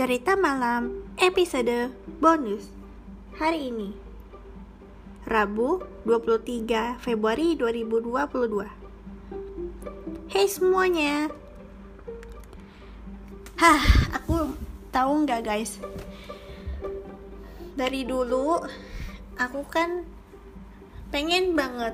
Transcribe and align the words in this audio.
Cerita 0.00 0.32
Malam 0.32 1.12
episode 1.20 1.92
bonus. 2.24 2.72
Hari 3.36 3.68
ini 3.68 3.92
Rabu 5.28 5.84
23 6.08 6.96
Februari 6.96 7.52
2022 7.52 8.64
Hey 10.32 10.48
semuanya. 10.48 11.28
Hah, 13.60 13.84
aku 14.16 14.56
tahu 14.88 15.28
nggak 15.28 15.44
guys? 15.44 15.76
Dari 17.76 18.00
dulu 18.08 18.56
aku 19.36 19.60
kan 19.68 20.08
pengen 21.12 21.52
banget 21.52 21.92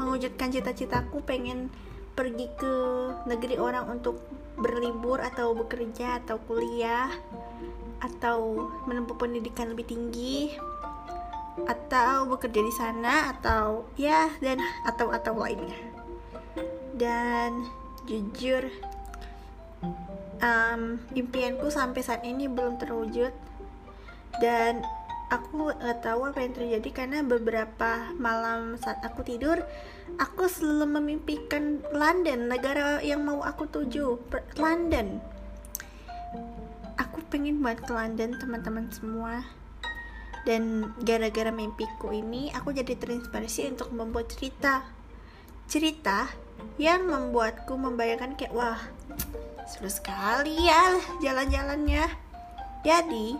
mewujudkan 0.00 0.48
cita-citaku 0.48 1.20
pengen 1.20 1.68
pergi 2.16 2.48
ke 2.56 2.72
negeri 3.28 3.60
orang 3.60 4.00
untuk 4.00 4.31
berlibur 4.62 5.18
atau 5.18 5.52
bekerja 5.58 6.22
atau 6.22 6.38
kuliah 6.46 7.10
atau 8.02 8.70
menempuh 8.86 9.18
pendidikan 9.18 9.70
lebih 9.74 9.86
tinggi 9.90 10.54
atau 11.68 12.24
bekerja 12.26 12.60
di 12.64 12.74
sana 12.74 13.36
atau 13.36 13.84
ya 14.00 14.32
dan 14.40 14.62
atau 14.88 15.12
atau 15.12 15.36
lainnya. 15.36 15.76
Dan 16.96 17.66
jujur 18.08 18.70
um, 20.42 20.98
impianku 21.12 21.68
sampai 21.68 22.00
saat 22.00 22.22
ini 22.24 22.48
belum 22.48 22.80
terwujud. 22.80 23.32
Dan 24.40 24.80
aku 25.32 25.72
nggak 25.72 26.04
tahu 26.04 26.28
apa 26.28 26.44
yang 26.44 26.52
terjadi 26.52 26.88
karena 26.92 27.24
beberapa 27.24 28.12
malam 28.20 28.76
saat 28.76 29.00
aku 29.00 29.24
tidur 29.24 29.64
aku 30.20 30.44
selalu 30.44 31.00
memimpikan 31.00 31.80
London 31.96 32.52
negara 32.52 33.00
yang 33.00 33.24
mau 33.24 33.40
aku 33.40 33.64
tuju 33.68 34.20
London. 34.60 35.22
Aku 37.00 37.24
pengen 37.32 37.64
banget 37.64 37.88
ke 37.88 37.92
London 37.96 38.36
teman-teman 38.36 38.86
semua. 38.92 39.40
Dan 40.42 40.90
gara-gara 41.06 41.54
mimpiku 41.54 42.10
ini 42.10 42.50
aku 42.50 42.74
jadi 42.74 42.98
terinspirasi 42.98 43.72
untuk 43.72 43.94
membuat 43.94 44.26
cerita. 44.34 44.82
Cerita 45.70 46.26
yang 46.76 47.06
membuatku 47.06 47.72
membayangkan 47.78 48.34
kayak 48.34 48.52
wah 48.52 48.80
seru 49.70 49.88
sekali 49.88 50.66
ya 50.66 50.98
jalan-jalannya. 51.22 52.10
Jadi 52.82 53.38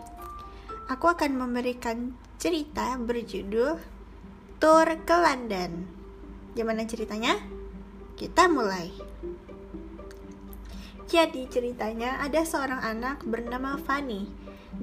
aku 0.92 1.08
akan 1.08 1.40
memberikan 1.40 2.12
cerita 2.36 3.00
berjudul 3.00 3.80
Tour 4.60 4.88
ke 5.08 5.16
London. 5.16 5.88
Gimana 6.52 6.84
ceritanya? 6.84 7.40
Kita 8.12 8.44
mulai. 8.52 8.92
Jadi 11.08 11.48
ceritanya 11.48 12.20
ada 12.20 12.44
seorang 12.44 12.84
anak 12.84 13.24
bernama 13.24 13.80
Fanny. 13.80 14.28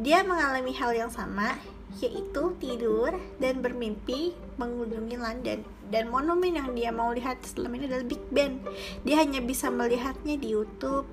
Dia 0.01 0.25
mengalami 0.25 0.73
hal 0.73 0.97
yang 0.97 1.13
sama, 1.13 1.61
yaitu 2.01 2.57
tidur 2.57 3.13
dan 3.37 3.61
bermimpi 3.61 4.33
mengunjungi 4.57 5.13
London. 5.13 5.61
Dan 5.93 6.09
monumen 6.09 6.57
yang 6.57 6.73
dia 6.73 6.89
mau 6.89 7.13
lihat 7.13 7.45
selama 7.45 7.77
ini 7.77 7.85
adalah 7.85 8.05
Big 8.09 8.21
Ben. 8.33 8.65
Dia 9.05 9.21
hanya 9.21 9.45
bisa 9.45 9.69
melihatnya 9.69 10.41
di 10.41 10.57
YouTube, 10.57 11.05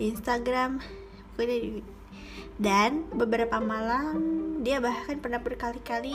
di 0.00 0.08
Instagram, 0.08 0.80
dan 2.60 3.08
beberapa 3.12 3.56
malam 3.62 4.42
dia 4.62 4.78
bahkan 4.78 5.18
pernah 5.18 5.40
berkali-kali 5.40 6.14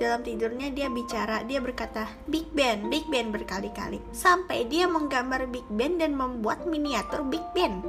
dalam 0.00 0.24
tidurnya 0.24 0.72
dia 0.72 0.88
bicara, 0.88 1.44
dia 1.44 1.60
berkata 1.60 2.08
Big 2.24 2.48
Ben, 2.56 2.88
Big 2.88 3.04
Ben 3.12 3.28
berkali-kali 3.28 4.00
sampai 4.16 4.64
dia 4.64 4.88
menggambar 4.88 5.44
Big 5.52 5.66
Ben 5.68 6.00
dan 6.00 6.16
membuat 6.16 6.64
miniatur 6.64 7.20
Big 7.28 7.44
Ben. 7.52 7.84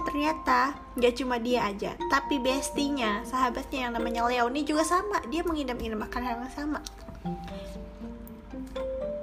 Ternyata 0.00 0.76
gak 0.96 1.14
cuma 1.20 1.36
dia 1.36 1.68
aja, 1.68 1.96
tapi 2.08 2.40
bestinya, 2.40 3.20
sahabatnya 3.24 3.88
yang 3.88 3.92
namanya 3.96 4.24
Leoni 4.28 4.64
juga 4.64 4.84
sama, 4.84 5.20
dia 5.28 5.44
mengidam-idamkan 5.44 6.20
hal 6.24 6.40
yang 6.40 6.52
sama. 6.52 6.80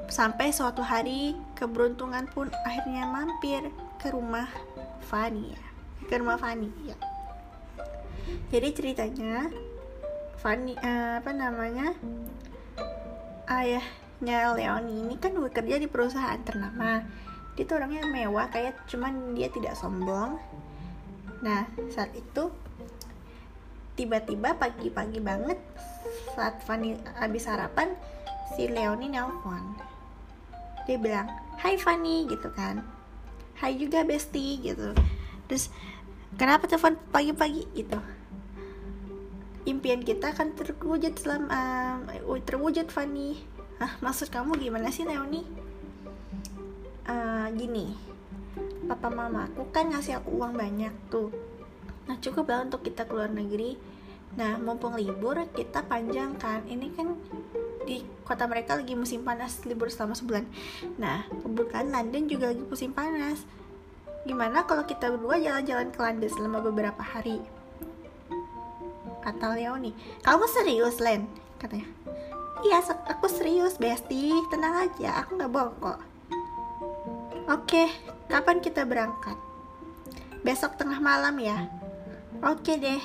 Sampai 0.09 0.53
suatu 0.53 0.81
hari 0.81 1.37
keberuntungan 1.57 2.29
pun 2.33 2.49
akhirnya 2.65 3.05
mampir 3.09 3.69
ke 4.01 4.13
rumah 4.13 4.49
Fanny 5.09 5.53
ya 5.53 5.66
ke 6.07 6.15
rumah 6.15 6.39
Fanny 6.39 6.71
ya. 6.87 6.97
Jadi 8.47 8.67
ceritanya 8.71 9.51
Fanny 10.39 10.73
uh, 10.79 11.19
apa 11.19 11.31
namanya 11.35 11.91
ayahnya 13.51 14.55
Leoni 14.55 15.03
ini 15.03 15.15
kan 15.19 15.35
bekerja 15.35 15.75
di 15.79 15.87
perusahaan 15.91 16.39
ternama. 16.47 17.03
Dia 17.59 17.63
tuh 17.67 17.83
orangnya 17.83 18.07
mewah 18.07 18.47
kayak 18.47 18.87
cuman 18.87 19.35
dia 19.35 19.51
tidak 19.51 19.75
sombong. 19.75 20.39
Nah 21.43 21.67
saat 21.91 22.15
itu 22.15 22.49
tiba-tiba 23.99 24.55
pagi-pagi 24.55 25.19
banget 25.19 25.59
saat 26.37 26.63
Fanny 26.63 26.95
habis 27.19 27.43
sarapan 27.43 27.91
si 28.55 28.71
Leoni 28.71 29.11
nelpon. 29.11 29.75
Dia 30.87 30.95
bilang 30.95 31.27
Hai 31.59 31.75
Fanny 31.75 32.29
gitu 32.31 32.47
kan. 32.55 32.85
Hai 33.57 33.75
juga 33.75 34.05
Besti 34.05 34.61
gitu 34.61 34.93
terus 35.47 35.71
kenapa 36.35 36.67
telepon 36.67 36.99
pagi-pagi 37.09 37.65
itu 37.73 37.99
impian 39.67 39.99
kita 39.99 40.31
akan 40.31 40.55
terwujud 40.55 41.17
selama 41.19 41.51
uh, 42.05 42.39
terwujud 42.43 42.87
Fanny 42.87 43.57
Hah, 43.77 43.93
maksud 44.01 44.33
kamu 44.33 44.57
gimana 44.57 44.89
sih 44.89 45.05
Leoni? 45.05 45.45
Uh, 47.05 47.45
gini, 47.53 47.93
papa 48.89 49.13
mama 49.13 49.45
aku 49.45 49.69
kan 49.69 49.93
ngasih 49.93 50.17
aku 50.17 50.33
uang 50.33 50.57
banyak 50.57 50.89
tuh. 51.13 51.29
Nah 52.09 52.17
cukup 52.17 52.49
lah 52.49 52.65
untuk 52.65 52.81
kita 52.81 53.05
keluar 53.05 53.29
negeri. 53.29 53.77
Nah 54.33 54.57
mumpung 54.57 54.97
libur 54.97 55.37
kita 55.53 55.85
panjang 55.85 56.33
kan. 56.41 56.65
Ini 56.65 56.89
kan 56.97 57.21
di 57.85 58.01
kota 58.25 58.49
mereka 58.49 58.73
lagi 58.73 58.97
musim 58.97 59.21
panas 59.21 59.61
libur 59.69 59.93
selama 59.93 60.17
sebulan. 60.17 60.49
Nah 60.97 61.29
kebetulan 61.29 61.93
London 61.93 62.23
juga 62.25 62.49
lagi 62.49 62.65
musim 62.65 62.97
panas 62.97 63.45
gimana 64.25 64.65
kalau 64.65 64.87
kita 64.87 65.13
berdua 65.13 65.37
jalan-jalan 65.37 65.91
ke 65.93 65.99
London 65.99 66.31
selama 66.31 66.59
beberapa 66.63 67.03
hari? 67.03 67.43
Kata 69.21 69.53
Leoni, 69.53 69.91
kamu 70.23 70.45
serius 70.47 71.03
Len? 71.03 71.27
Katanya, 71.59 71.89
iya 72.63 72.79
aku 72.81 73.27
serius 73.27 73.75
Besti, 73.75 74.31
tenang 74.47 74.87
aja, 74.87 75.21
aku 75.21 75.35
gak 75.35 75.51
bohong 75.51 75.77
kok. 75.83 75.99
Oke, 77.47 77.91
kapan 78.31 78.63
kita 78.63 78.87
berangkat? 78.87 79.35
Besok 80.43 80.79
tengah 80.79 80.99
malam 81.03 81.35
ya? 81.39 81.67
Oke 82.43 82.79
deh. 82.79 83.01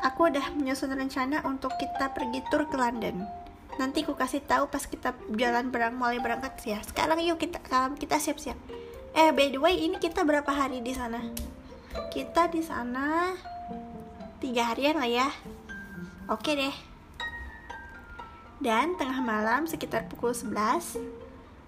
Aku 0.00 0.32
udah 0.32 0.56
menyusun 0.56 0.96
rencana 0.96 1.44
untuk 1.44 1.76
kita 1.76 2.10
pergi 2.16 2.40
tur 2.48 2.64
ke 2.66 2.76
London. 2.78 3.20
Nanti 3.76 4.02
aku 4.02 4.16
kasih 4.16 4.40
tahu 4.42 4.68
pas 4.72 4.84
kita 4.88 5.12
jalan 5.36 5.68
berang 5.68 5.96
mulai 5.96 6.16
berangkat 6.16 6.56
ya. 6.64 6.78
Sekarang 6.82 7.20
yuk 7.20 7.36
kita 7.36 7.60
kita 8.00 8.16
siap-siap. 8.16 8.56
Eh 9.16 9.30
by 9.34 9.50
the 9.50 9.58
way 9.58 9.74
ini 9.80 9.98
kita 9.98 10.22
berapa 10.22 10.48
hari 10.48 10.82
di 10.82 10.94
sana? 10.94 11.18
Kita 12.14 12.46
di 12.46 12.62
sana 12.62 13.34
tiga 14.38 14.70
harian 14.70 14.98
lah 14.98 15.10
ya. 15.10 15.28
Oke 16.30 16.54
deh. 16.54 16.76
Dan 18.60 18.94
tengah 19.00 19.18
malam 19.24 19.64
sekitar 19.66 20.06
pukul 20.06 20.36
11 20.36 21.20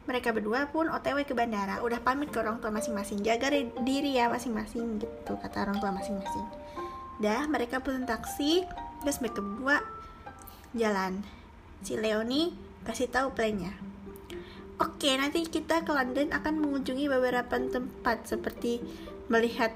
mereka 0.03 0.35
berdua 0.35 0.67
pun 0.67 0.91
otw 0.91 1.23
ke 1.23 1.35
bandara 1.35 1.79
udah 1.87 2.03
pamit 2.03 2.35
ke 2.35 2.43
orang 2.43 2.59
tua 2.59 2.75
masing-masing 2.75 3.23
jaga 3.23 3.55
diri 3.87 4.19
ya 4.19 4.27
masing-masing 4.27 4.99
gitu 4.99 5.39
kata 5.39 5.63
orang 5.63 5.79
tua 5.79 5.95
masing-masing 5.95 6.43
dah 7.23 7.47
mereka 7.47 7.79
pun 7.79 8.03
taksi 8.03 8.67
terus 9.03 9.23
mereka 9.23 9.39
berdua 9.39 9.79
jalan 10.75 11.23
si 11.87 11.95
Leoni 11.95 12.51
kasih 12.83 13.07
tahu 13.07 13.31
plannya 13.31 13.71
Oke, 15.03 15.19
nanti 15.19 15.43
kita 15.43 15.83
ke 15.83 15.91
London 15.91 16.31
akan 16.31 16.63
mengunjungi 16.63 17.11
beberapa 17.11 17.59
tempat 17.59 18.23
seperti 18.23 18.79
melihat 19.27 19.75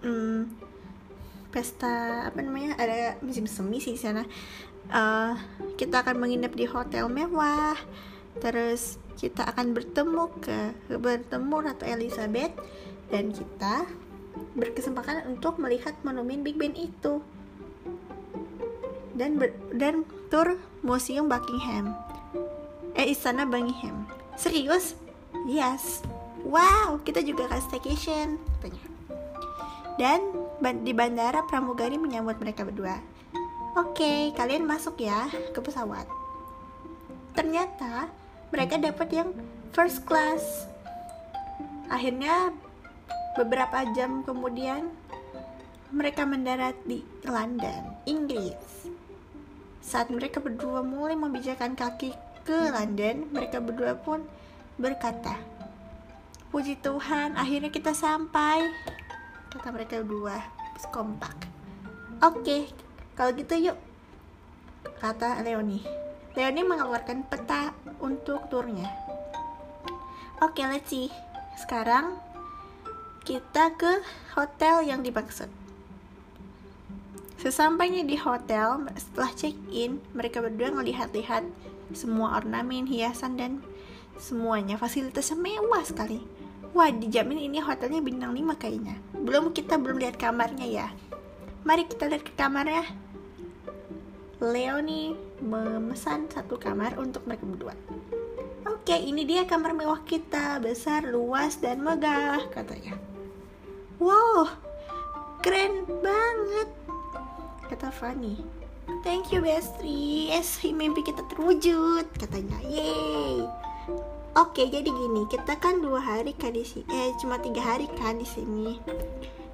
hmm, 0.00 0.48
pesta 1.52 2.24
apa 2.24 2.40
namanya 2.40 2.72
ada 2.80 3.20
musim 3.20 3.44
semi 3.44 3.84
sih 3.84 4.00
sana. 4.00 4.24
Uh, 4.88 5.36
kita 5.76 6.00
akan 6.00 6.24
menginap 6.24 6.56
di 6.56 6.64
hotel 6.64 7.04
mewah. 7.12 7.76
Terus 8.40 8.96
kita 9.20 9.44
akan 9.44 9.76
bertemu 9.76 10.24
ke 10.40 10.72
bertemu 10.88 11.56
Ratu 11.60 11.84
Elizabeth 11.84 12.56
dan 13.12 13.36
kita 13.36 13.84
berkesempatan 14.56 15.36
untuk 15.36 15.60
melihat 15.60 15.92
monumen 16.00 16.40
Big 16.40 16.56
Ben 16.56 16.72
itu 16.72 17.20
dan 19.12 19.36
ber, 19.36 19.52
dan 19.76 20.08
tur 20.32 20.56
museum 20.80 21.28
Buckingham 21.28 21.92
eh 22.96 23.12
istana 23.12 23.44
Buckingham 23.44 24.15
Serius? 24.36 24.94
Yes. 25.48 26.04
Wow, 26.46 27.02
kita 27.02 27.24
juga 27.24 27.50
akan 27.50 27.60
staycation, 27.66 28.38
katanya. 28.60 28.84
Dan 29.96 30.20
di 30.84 30.92
bandara 30.92 31.42
pramugari 31.48 31.96
menyambut 31.96 32.36
mereka 32.38 32.62
berdua. 32.62 33.00
Oke, 33.76 34.30
kalian 34.36 34.68
masuk 34.68 35.00
ya 35.00 35.28
ke 35.52 35.60
pesawat. 35.60 36.06
Ternyata 37.36 38.08
mereka 38.52 38.76
dapat 38.80 39.08
yang 39.12 39.28
first 39.72 40.04
class. 40.08 40.68
Akhirnya 41.92 42.52
beberapa 43.36 43.84
jam 43.92 44.24
kemudian 44.24 44.88
mereka 45.92 46.24
mendarat 46.24 46.76
di 46.88 47.04
London, 47.24 47.96
Inggris. 48.08 48.88
Saat 49.84 50.08
mereka 50.08 50.40
berdua 50.40 50.80
mulai 50.80 51.14
membijakkan 51.14 51.76
kaki 51.76 52.16
ke 52.46 52.70
London, 52.70 53.26
mereka 53.34 53.58
berdua 53.58 53.98
pun 53.98 54.22
berkata, 54.78 55.34
Puji 56.54 56.78
Tuhan, 56.78 57.34
akhirnya 57.34 57.74
kita 57.74 57.90
sampai. 57.90 58.70
Kata 59.50 59.74
mereka 59.74 59.98
berdua, 59.98 60.38
kompak. 60.94 61.34
Oke, 62.22 62.70
kalau 63.18 63.34
gitu 63.34 63.58
yuk, 63.58 63.78
kata 65.02 65.42
Leonie. 65.42 65.82
Leonie 66.38 66.62
mengeluarkan 66.62 67.26
peta 67.26 67.74
untuk 67.98 68.46
turnya. 68.46 68.86
Oke, 70.38 70.62
let's 70.62 70.86
see. 70.92 71.10
Sekarang 71.58 72.20
kita 73.26 73.74
ke 73.74 74.04
hotel 74.38 74.86
yang 74.86 75.02
dimaksud. 75.02 75.50
Sesampainya 77.42 78.06
di 78.06 78.16
hotel, 78.16 78.86
setelah 78.96 79.32
check-in, 79.34 79.98
mereka 80.14 80.40
berdua 80.40 80.72
melihat-lihat 80.72 81.44
semua 81.92 82.38
ornamen, 82.40 82.88
hiasan, 82.88 83.38
dan 83.38 83.52
semuanya 84.16 84.80
fasilitasnya 84.80 85.36
mewah 85.36 85.84
sekali. 85.84 86.24
Wah, 86.72 86.90
dijamin 86.90 87.40
ini 87.40 87.62
hotelnya 87.62 88.02
bintang 88.02 88.34
5 88.34 88.56
kayaknya. 88.58 88.96
Belum 89.14 89.54
kita 89.54 89.78
belum 89.78 90.02
lihat 90.02 90.18
kamarnya 90.18 90.66
ya. 90.66 90.86
Mari 91.62 91.88
kita 91.88 92.10
lihat 92.10 92.24
ke 92.26 92.32
kamarnya. 92.34 92.84
Leonie 94.42 95.16
memesan 95.40 96.28
satu 96.28 96.60
kamar 96.60 97.00
untuk 97.00 97.24
mereka 97.24 97.44
berdua. 97.48 97.74
Oke, 98.68 98.94
ini 98.98 99.24
dia 99.24 99.48
kamar 99.48 99.72
mewah 99.72 100.04
kita, 100.04 100.60
besar, 100.60 101.08
luas, 101.08 101.56
dan 101.58 101.80
megah, 101.80 102.44
katanya. 102.52 103.00
Wow, 103.96 104.52
keren 105.40 105.88
banget 106.04 106.68
kata 107.66 107.90
Fanny 107.90 108.55
thank 109.02 109.34
you 109.34 109.42
Bestri. 109.42 110.30
Yes 110.30 110.58
mimpi 110.62 111.02
kita 111.02 111.22
terwujud 111.30 112.06
katanya. 112.18 112.58
Yay 112.66 113.42
oke 114.36 114.62
jadi 114.68 114.84
gini 114.84 115.24
kita 115.32 115.56
kan 115.56 115.80
dua 115.80 115.98
hari 115.98 116.36
kan 116.36 116.52
di 116.52 116.60
sini 116.60 116.84
eh 116.92 117.10
cuma 117.16 117.40
tiga 117.40 117.64
hari 117.64 117.88
kan 117.96 118.20
di 118.20 118.28
sini. 118.28 118.76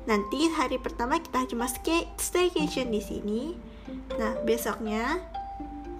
Nanti 0.03 0.51
hari 0.51 0.83
pertama 0.83 1.23
kita 1.23 1.47
cuma 1.47 1.71
stay 1.71 2.11
staycation 2.19 2.91
di 2.91 2.99
sini. 2.99 3.43
Nah 4.19 4.35
besoknya 4.43 5.23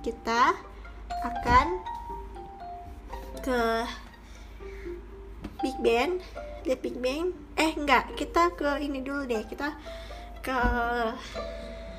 kita 0.03 0.59
akan 1.23 1.67
ke 3.43 3.63
Big 5.63 5.79
Ben 5.79 6.19
lihat 6.67 6.83
Big 6.83 6.99
Ben 6.99 7.31
eh 7.55 7.71
enggak 7.79 8.19
kita 8.19 8.51
ke 8.59 8.83
ini 8.83 8.99
dulu 8.99 9.23
deh. 9.31 9.47
Kita 9.47 9.79
ke 10.43 10.59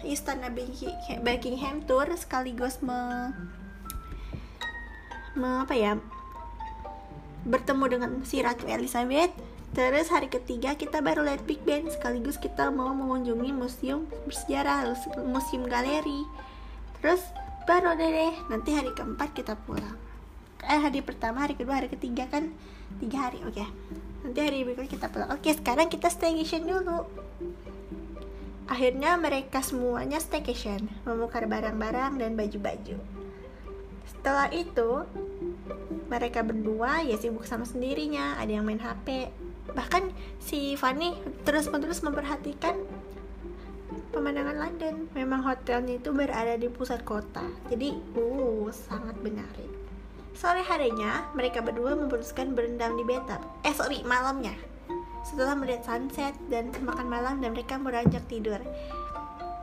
istana 0.05 0.51
Buckingham 1.23 1.83
Tour 1.87 2.07
sekaligus 2.15 2.79
me, 2.83 3.31
me 5.35 5.63
apa 5.63 5.73
ya 5.73 5.97
bertemu 7.43 7.83
dengan 7.91 8.11
si 8.23 8.39
Ratu 8.39 8.67
Elizabeth. 8.67 9.31
Terus 9.73 10.13
hari 10.13 10.29
ketiga 10.29 10.77
kita 10.77 11.01
baru 11.01 11.25
lihat 11.25 11.49
Big 11.49 11.57
Ben 11.65 11.89
sekaligus 11.89 12.37
kita 12.37 12.69
mau 12.69 12.93
mengunjungi 12.93 13.49
museum 13.51 14.05
bersejarah 14.29 14.93
museum 15.25 15.65
galeri. 15.65 16.23
Terus 17.01 17.19
baru 17.65 17.97
deh, 17.97 18.05
deh 18.05 18.33
nanti 18.53 18.69
hari 18.77 18.93
keempat 18.93 19.33
kita 19.33 19.57
pulang. 19.65 19.97
Eh 20.63 20.77
hari 20.77 21.01
pertama 21.01 21.43
hari 21.43 21.57
kedua 21.57 21.81
hari 21.81 21.89
ketiga 21.89 22.29
kan 22.29 22.53
tiga 23.01 23.27
hari 23.27 23.41
oke. 23.43 23.57
Okay. 23.57 23.67
nanti 24.23 24.39
hari 24.39 24.63
berikutnya 24.63 24.93
kita 24.93 25.07
pulang. 25.09 25.29
Oke 25.33 25.51
okay, 25.51 25.53
sekarang 25.57 25.89
kita 25.89 26.07
staycation 26.07 26.69
dulu 26.69 27.03
Akhirnya 28.63 29.19
mereka 29.19 29.59
semuanya 29.59 30.23
staycation, 30.23 30.87
membongkar 31.03 31.51
barang-barang 31.51 32.15
dan 32.15 32.31
baju-baju. 32.39 32.95
Setelah 34.07 34.47
itu, 34.55 35.03
mereka 36.07 36.47
berdua 36.47 37.03
ya 37.03 37.19
sibuk 37.19 37.43
sama 37.43 37.67
sendirinya, 37.67 38.39
ada 38.39 38.51
yang 38.55 38.63
main 38.63 38.79
HP. 38.79 39.27
Bahkan 39.75 40.15
si 40.39 40.79
Fanny 40.79 41.15
terus-menerus 41.43 42.03
memperhatikan 42.07 42.79
pemandangan 44.15 44.55
London. 44.55 44.95
Memang 45.11 45.43
hotelnya 45.43 45.99
itu 45.99 46.15
berada 46.15 46.55
di 46.55 46.71
pusat 46.71 47.03
kota, 47.03 47.43
jadi 47.67 47.99
uh 48.15 48.71
sangat 48.71 49.19
menarik. 49.19 49.71
Sore 50.33 50.63
harinya, 50.63 51.27
mereka 51.35 51.59
berdua 51.59 51.99
memutuskan 51.99 52.55
berendam 52.55 52.95
di 52.95 53.03
bathtub. 53.03 53.43
Eh 53.67 53.75
sorry, 53.75 54.01
malamnya 54.07 54.55
setelah 55.23 55.55
melihat 55.55 55.87
sunset 55.87 56.35
dan 56.51 56.69
makan 56.83 57.07
malam 57.07 57.35
dan 57.39 57.55
mereka 57.55 57.79
beranjak 57.79 58.23
tidur. 58.27 58.59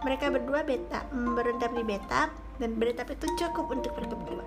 Mereka 0.00 0.32
berdua 0.32 0.64
beta 0.64 1.04
mm, 1.12 1.36
berendam 1.36 1.72
di 1.76 1.84
betap 1.84 2.32
dan 2.56 2.76
betap 2.80 3.12
itu 3.12 3.28
cukup 3.36 3.68
untuk 3.68 3.92
mereka 4.00 4.16
berdua. 4.16 4.44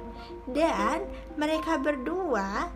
Dan 0.50 1.00
mereka 1.38 1.78
berdua 1.78 2.74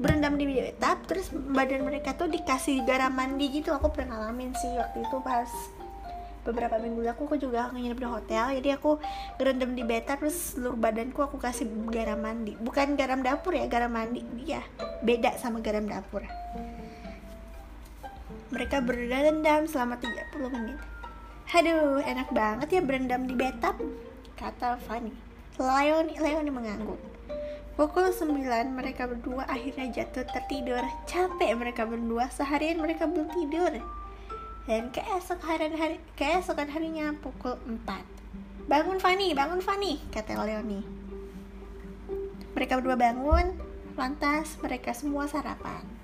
berendam 0.00 0.40
di 0.40 0.48
betap 0.48 1.04
terus 1.04 1.28
badan 1.28 1.84
mereka 1.84 2.16
tuh 2.16 2.32
dikasih 2.32 2.88
garam 2.88 3.12
mandi 3.12 3.52
gitu. 3.52 3.76
Aku 3.76 3.92
pernah 3.92 4.16
ngalamin 4.16 4.56
sih 4.56 4.72
waktu 4.80 5.04
itu 5.04 5.16
pas 5.20 5.48
beberapa 6.48 6.80
minggu 6.80 7.04
lalu. 7.04 7.12
Aku 7.12 7.36
juga 7.36 7.68
nginep 7.68 8.00
di 8.00 8.08
hotel 8.08 8.44
jadi 8.56 8.80
aku 8.80 8.96
berendam 9.36 9.76
di 9.76 9.84
beta 9.84 10.16
terus 10.16 10.56
seluruh 10.56 10.80
badanku 10.80 11.20
aku 11.20 11.36
kasih 11.36 11.68
garam 11.92 12.24
mandi. 12.24 12.56
Bukan 12.56 12.96
garam 12.96 13.20
dapur 13.20 13.52
ya 13.52 13.68
garam 13.68 13.92
mandi. 13.92 14.24
Dia 14.40 14.64
beda 15.04 15.36
sama 15.36 15.60
garam 15.60 15.84
dapur 15.84 16.24
mereka 18.52 18.84
berendam 18.84 19.64
selama 19.64 19.96
30 19.96 20.52
menit. 20.52 20.78
Aduh, 21.56 22.04
enak 22.04 22.28
banget 22.36 22.68
ya 22.78 22.80
berendam 22.84 23.24
di 23.24 23.32
bathtub, 23.32 23.80
kata 24.36 24.76
Fanny. 24.84 25.16
Leon, 25.56 26.12
Leon 26.20 26.48
mengangguk. 26.52 27.00
Pukul 27.72 28.12
9 28.12 28.44
mereka 28.68 29.08
berdua 29.08 29.48
akhirnya 29.48 29.88
jatuh 29.88 30.28
tertidur. 30.28 30.84
Capek 31.08 31.56
mereka 31.56 31.88
berdua, 31.88 32.28
seharian 32.28 32.76
mereka 32.76 33.08
belum 33.08 33.32
tidur. 33.32 33.80
Dan 34.68 34.92
keesok 34.92 35.40
hari, 35.40 35.72
hari 35.72 35.96
keesokan 36.14 36.68
harinya 36.68 37.16
pukul 37.24 37.56
4. 37.64 38.68
Bangun 38.68 39.00
Fanny, 39.00 39.32
bangun 39.32 39.64
Fanny, 39.64 39.98
kata 40.12 40.36
Leoni. 40.36 40.84
Mereka 42.52 42.84
berdua 42.84 43.00
bangun, 43.00 43.56
lantas 43.96 44.60
mereka 44.60 44.92
semua 44.92 45.24
sarapan. 45.24 46.01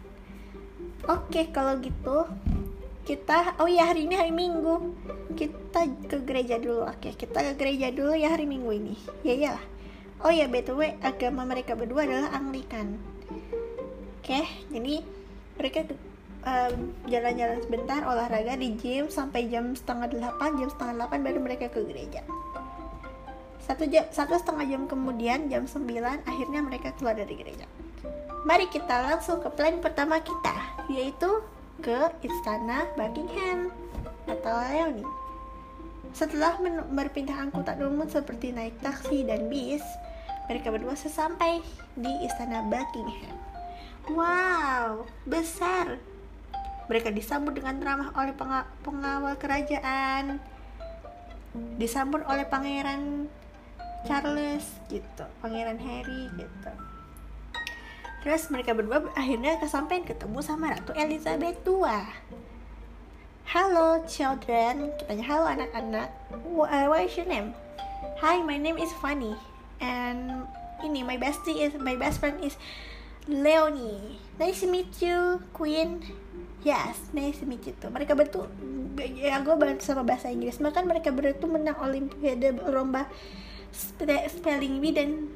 Oke, 1.06 1.54
kalau 1.54 1.78
gitu 1.78 2.26
kita 3.06 3.56
oh 3.62 3.70
ya 3.70 3.88
hari 3.88 4.10
ini 4.10 4.18
hari 4.18 4.34
Minggu. 4.34 4.96
Kita 5.38 5.86
ke 6.10 6.18
gereja 6.26 6.58
dulu. 6.58 6.88
Oke, 6.88 7.14
kita 7.14 7.40
ke 7.40 7.52
gereja 7.54 7.94
dulu 7.94 8.18
ya 8.18 8.34
hari 8.34 8.48
Minggu 8.50 8.74
ini. 8.74 8.94
Ya 9.22 9.34
ya. 9.38 9.54
Oh 10.18 10.34
ya, 10.34 10.50
btw 10.50 10.98
agama 10.98 11.46
mereka 11.46 11.78
berdua 11.78 12.02
adalah 12.02 12.34
Anglikan. 12.34 12.98
Oke, 14.18 14.42
jadi 14.74 15.06
mereka 15.54 15.86
jalan-jalan 17.08 17.58
um, 17.58 17.64
sebentar 17.64 18.00
olahraga 18.06 18.54
di 18.56 18.72
gym 18.78 19.10
sampai 19.10 19.50
jam 19.50 19.74
setengah 19.74 20.08
delapan 20.08 20.56
jam 20.56 20.68
setengah 20.70 20.94
delapan 21.04 21.18
baru 21.26 21.38
mereka 21.42 21.66
ke 21.68 21.80
gereja 21.84 22.22
satu 23.68 23.84
jam 23.84 24.08
satu 24.08 24.38
setengah 24.38 24.64
jam 24.64 24.82
kemudian 24.88 25.50
jam 25.52 25.68
sembilan 25.68 26.24
akhirnya 26.24 26.60
mereka 26.64 26.94
keluar 26.96 27.18
dari 27.18 27.34
gereja 27.36 27.68
Mari 28.46 28.70
kita 28.70 29.02
langsung 29.02 29.42
ke 29.42 29.50
plan 29.50 29.82
pertama 29.82 30.22
kita, 30.22 30.54
yaitu 30.86 31.42
ke 31.82 32.06
Istana 32.22 32.86
Buckingham 32.94 33.74
atau 34.30 34.54
Leoni. 34.62 35.02
Setelah 36.14 36.54
berpindah 36.94 37.34
angkutan 37.34 37.82
umum 37.82 38.06
seperti 38.06 38.54
naik 38.54 38.78
taksi 38.78 39.26
dan 39.26 39.50
bis, 39.50 39.82
mereka 40.46 40.70
berdua 40.70 40.94
sesampai 40.94 41.66
di 41.98 42.12
Istana 42.22 42.62
Buckingham. 42.70 43.34
Wow, 44.14 45.10
besar! 45.26 45.98
Mereka 46.86 47.10
disambut 47.10 47.58
dengan 47.58 47.82
ramah 47.82 48.14
oleh 48.14 48.38
pengawal 48.86 49.34
kerajaan, 49.34 50.38
disambut 51.74 52.22
oleh 52.30 52.46
Pangeran 52.46 53.26
Charles 54.06 54.78
gitu, 54.86 55.26
Pangeran 55.42 55.82
Harry 55.82 56.30
gitu 56.38 56.97
Terus 58.18 58.50
mereka 58.50 58.74
berdua 58.74 59.06
akhirnya 59.14 59.62
kesampaian 59.62 60.02
ketemu 60.02 60.38
sama 60.42 60.74
Ratu 60.74 60.90
Elizabeth 60.98 61.62
tua. 61.62 62.02
Halo 63.48 64.04
children, 64.04 64.92
katanya 65.00 65.24
halo 65.24 65.46
anak-anak. 65.48 66.08
Uh, 66.34 66.86
what 66.90 67.06
is 67.06 67.14
your 67.14 67.30
name? 67.30 67.54
Hi, 68.20 68.42
my 68.42 68.58
name 68.58 68.76
is 68.76 68.90
Fanny. 68.98 69.38
And 69.78 70.44
ini 70.82 71.06
my 71.06 71.16
bestie 71.16 71.62
is 71.62 71.72
my 71.78 71.94
best 71.94 72.18
friend 72.18 72.42
is 72.42 72.58
Leonie. 73.30 74.18
Nice 74.36 74.60
to 74.60 74.68
meet 74.68 74.90
you, 74.98 75.40
Queen. 75.54 76.02
Yes, 76.66 76.98
nice 77.14 77.38
to 77.40 77.46
meet 77.46 77.64
you 77.64 77.72
too. 77.78 77.88
Mereka 77.88 78.18
berdua, 78.18 78.50
ya 78.98 79.38
gue 79.46 79.54
bantu 79.54 79.86
sama 79.86 80.02
bahasa 80.02 80.28
Inggris. 80.28 80.58
Bahkan 80.58 80.84
mereka 80.84 81.14
berdua 81.14 81.38
tuh 81.38 81.48
menang 81.48 81.78
Olimpiade 81.80 82.50
lomba 82.66 83.06
spelling 83.70 84.82
bee 84.82 84.92
dan 84.92 85.30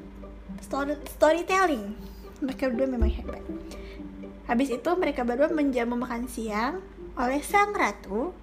story 0.59 0.99
storytelling 1.05 2.12
mereka 2.41 2.71
berdua 2.71 2.87
memang 2.89 3.11
hebat. 3.11 3.43
Habis 4.47 4.73
itu 4.73 4.89
mereka 4.97 5.27
berdua 5.27 5.51
menjamu 5.53 5.99
makan 5.99 6.25
siang 6.25 6.81
oleh 7.13 7.41
sang 7.45 7.77
ratu 7.77 8.33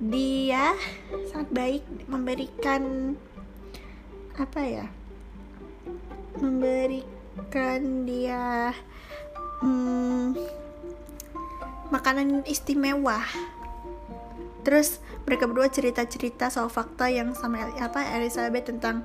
dia 0.00 0.72
sangat 1.28 1.48
baik 1.52 1.84
memberikan 2.08 3.12
apa 4.40 4.60
ya 4.64 4.86
memberikan 6.40 8.08
dia 8.08 8.72
hmm, 9.60 10.32
makanan 11.92 12.48
istimewa 12.48 13.20
terus 14.64 15.04
mereka 15.28 15.44
berdua 15.44 15.68
cerita-cerita 15.68 16.48
soal 16.48 16.72
fakta 16.72 17.12
yang 17.12 17.36
sama 17.36 17.68
apa 17.76 18.00
Elizabeth 18.16 18.72
tentang 18.72 19.04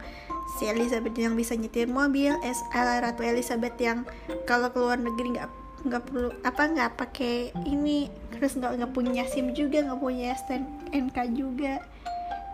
si 0.58 0.70
Elizabeth 0.70 1.18
yang 1.18 1.34
bisa 1.34 1.58
nyetir 1.58 1.90
mobil, 1.90 2.34
es 2.46 2.62
Ratu 2.72 3.26
Elizabeth 3.26 3.76
yang 3.82 4.06
kalau 4.46 4.70
keluar 4.70 4.96
negeri 5.02 5.36
nggak 5.36 5.50
nggak 5.86 6.04
perlu 6.10 6.34
apa 6.42 6.64
nggak 6.66 6.92
pakai 6.98 7.54
ini 7.70 8.10
terus 8.34 8.58
nggak 8.58 8.82
nggak 8.82 8.92
punya 8.94 9.22
sim 9.30 9.54
juga 9.54 9.86
nggak 9.86 10.02
punya 10.02 10.34
STNK 10.34 11.18
juga 11.38 11.82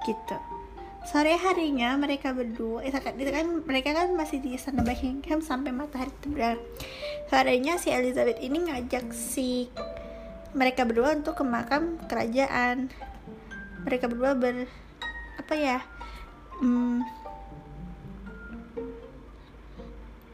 gitu. 0.04 0.38
Sore 1.02 1.34
harinya 1.34 1.98
mereka 1.98 2.30
berdua 2.30 2.86
itu 2.86 2.94
kan, 3.02 3.18
itu 3.18 3.32
kan 3.34 3.46
mereka 3.66 3.90
kan 3.98 4.14
masih 4.14 4.38
di 4.38 4.54
istana 4.54 4.86
Buckingham 4.86 5.42
sampai 5.42 5.74
matahari 5.74 6.14
terbenam 6.22 6.62
sorenya 7.26 7.80
si 7.82 7.90
Elizabeth 7.90 8.38
ini 8.38 8.70
ngajak 8.70 9.10
si 9.10 9.72
mereka 10.52 10.84
berdua 10.84 11.16
untuk 11.16 11.40
ke 11.40 11.44
makam 11.48 11.96
kerajaan. 12.12 12.92
Mereka 13.88 14.12
berdua 14.12 14.36
ber 14.38 14.68
apa 15.40 15.54
ya 15.58 15.80
hmm, 16.62 17.02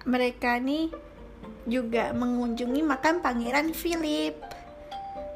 mereka 0.08 0.56
nih 0.58 0.88
juga 1.68 2.16
mengunjungi 2.16 2.82
makam 2.82 3.20
Pangeran 3.20 3.76
Philip. 3.76 4.40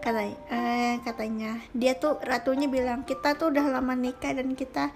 Kata 0.02 0.24
eh, 0.26 0.98
katanya 1.06 1.62
dia 1.76 1.94
tuh 1.94 2.18
ratunya 2.24 2.66
bilang 2.66 3.06
kita 3.06 3.38
tuh 3.38 3.54
udah 3.54 3.70
lama 3.70 3.94
nikah 3.94 4.34
dan 4.34 4.58
kita 4.58 4.90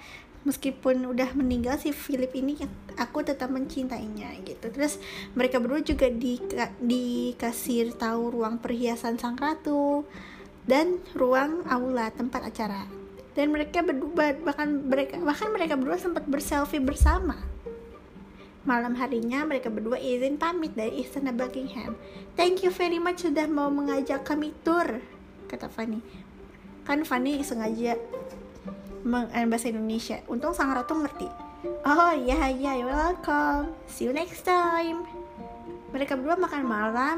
meskipun 0.48 1.06
udah 1.14 1.36
meninggal 1.38 1.78
si 1.78 1.94
Philip 1.94 2.32
ini 2.34 2.58
aku 2.98 3.22
tetap 3.22 3.52
mencintainya 3.52 4.34
gitu. 4.42 4.72
Terus 4.72 4.98
mereka 5.38 5.62
berdua 5.62 5.86
juga 5.86 6.10
di 6.10 6.42
dikasih 6.82 7.94
tahu 8.00 8.42
ruang 8.42 8.58
perhiasan 8.58 9.22
sang 9.22 9.38
ratu 9.38 10.08
dan 10.66 11.04
ruang 11.14 11.68
aula 11.70 12.10
tempat 12.10 12.50
acara. 12.50 12.90
Dan 13.36 13.52
mereka 13.52 13.84
berdua 13.84 14.34
bahkan 14.42 14.90
mereka 14.90 15.20
bahkan 15.22 15.52
mereka 15.52 15.76
berdua 15.78 16.00
sempat 16.00 16.24
berselfie 16.26 16.82
bersama 16.82 17.55
Malam 18.66 18.98
harinya 18.98 19.46
mereka 19.46 19.70
berdua 19.70 20.02
izin 20.02 20.42
pamit 20.42 20.74
dari 20.74 21.06
istana 21.06 21.30
Buckingham. 21.30 21.94
Thank 22.34 22.66
you 22.66 22.74
very 22.74 22.98
much 22.98 23.22
sudah 23.22 23.46
mau 23.46 23.70
mengajak 23.70 24.26
kami 24.26 24.58
tour, 24.66 25.06
kata 25.46 25.70
Fanny. 25.70 26.02
Kan 26.82 27.06
Fanny 27.06 27.46
sengaja 27.46 27.94
bahasa 29.06 29.70
Indonesia. 29.70 30.18
Untung 30.26 30.58
sang 30.58 30.74
ratu 30.74 30.98
ngerti. 30.98 31.30
Oh 31.86 32.14
iya 32.18 32.50
iya, 32.50 32.74
you're 32.74 32.90
welcome. 32.90 33.70
See 33.86 34.10
you 34.10 34.14
next 34.14 34.42
time. 34.42 35.06
Mereka 35.94 36.18
berdua 36.18 36.38
makan 36.42 36.66
malam, 36.66 37.18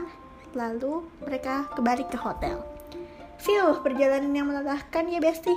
lalu 0.52 1.08
mereka 1.24 1.72
kembali 1.80 2.12
ke 2.12 2.20
hotel. 2.20 2.60
Phew, 3.40 3.80
perjalanan 3.80 4.36
yang 4.36 4.52
melelahkan 4.52 5.08
ya 5.08 5.24
Besti. 5.24 5.56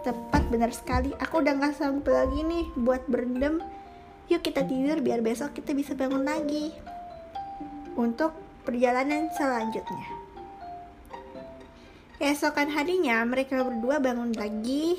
Tepat 0.00 0.48
benar 0.48 0.72
sekali. 0.72 1.12
Aku 1.20 1.44
udah 1.44 1.60
gak 1.60 1.76
sanggup 1.76 2.08
lagi 2.08 2.40
nih 2.40 2.72
buat 2.72 3.04
berendam 3.04 3.60
yuk 4.26 4.42
kita 4.42 4.66
tidur 4.66 4.98
biar 5.02 5.22
besok 5.22 5.54
kita 5.54 5.70
bisa 5.70 5.94
bangun 5.94 6.26
lagi 6.26 6.74
untuk 7.94 8.34
perjalanan 8.66 9.30
selanjutnya. 9.32 10.06
Keesokan 12.16 12.72
harinya 12.72 13.22
mereka 13.28 13.60
berdua 13.60 14.00
bangun 14.00 14.32
lagi, 14.32 14.96